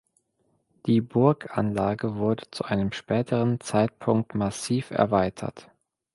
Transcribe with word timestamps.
Die 0.87 0.99
Burganlage 0.99 2.15
wurde 2.15 2.49
zu 2.49 2.63
einem 2.63 2.91
späteren 2.91 3.59
Zeitpunkt 3.59 4.33
massiv 4.33 4.89
erweitert. 4.89 5.69